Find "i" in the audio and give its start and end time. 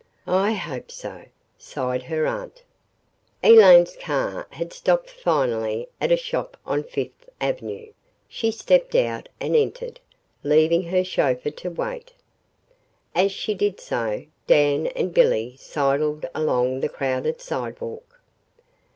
0.25-0.53